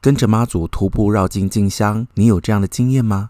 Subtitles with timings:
[0.00, 3.28] 跟着妈祖徒步绕境进香，你有这样的经验吗？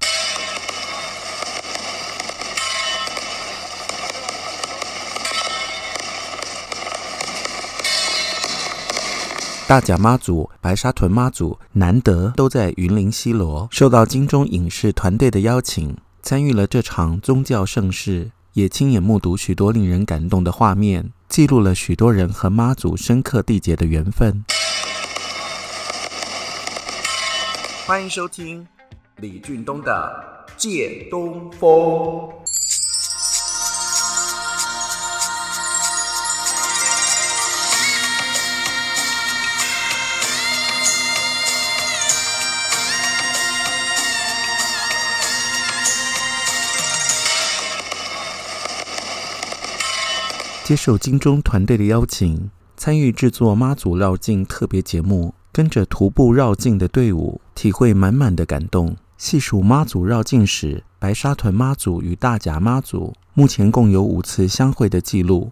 [9.66, 24.44] 大甲妈祖、白沙屯妈祖难得都在云林西螺，受到金钟影视团队的邀请，参与了这场宗教盛事，也亲眼目睹许多令人感动的画面，记录了许多人和妈祖深刻缔结的缘分。
[27.88, 28.68] 欢迎收听
[29.16, 31.70] 李俊东的《借东风》。
[50.62, 58.96] 接受金钟团队的邀请，参与制作妈祖绕境特别节目，跟着徒步绕境的队伍，体会满满的感动。
[59.16, 65.50] 细数妈祖绕境时，白沙屯妈祖与大甲妈祖目前共有五次相会的记录。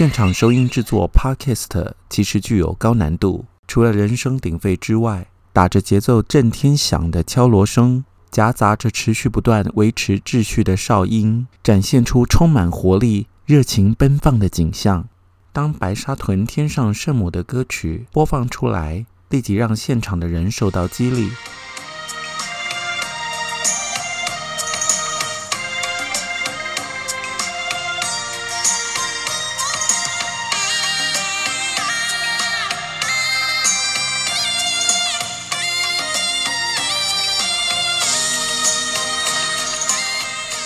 [0.00, 15.06] 现场收音制作 Podcast 其实具有高难度，除了人声鼎沸之外，打着节奏震天响的敲锣声，夹杂着持续不断维持秩序的哨音，展现出充满活力、热情奔放的景象。
[15.52, 21.28] 当白沙屯天上圣母的歌曲播放出来，立即让现场的人受到激励。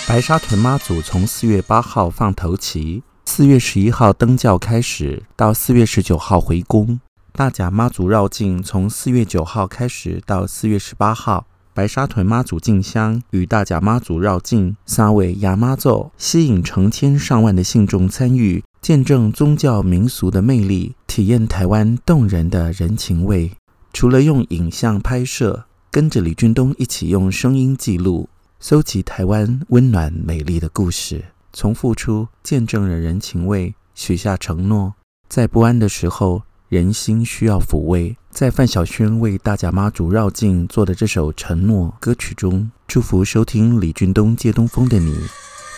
[0.07, 6.99] 白沙屯妈祖从四月八号放头旗，四月十一号登轿开始，到四月十九号回宫。
[7.31, 11.47] 大甲妈祖绕境从四月九号开始到四月十八号。
[11.73, 23.51] 白沙屯妈祖进香与大甲妈祖绕境，三位亚妈奏吸引成千上万的信众参与，见证宗教民俗的魅力，体验台湾动人的人情味。
[23.91, 28.29] 除了用影像拍摄，跟着李俊东一起用声音记录。
[28.59, 34.93] 搜集台湾温暖美丽的故事，从付出见证了人情味，许下承诺，
[35.29, 38.17] 在不安的时候，人心需要抚慰。
[38.31, 45.15] 在范晓萱为大甲妈祖绕境做的这首承诺歌曲中，祝福收听李俊东借东风的你，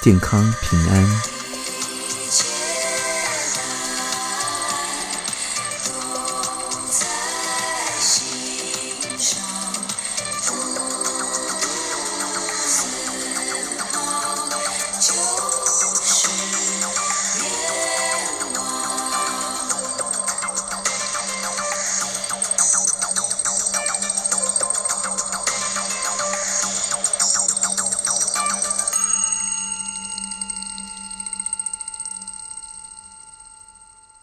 [0.02, 1.37] 健康平安。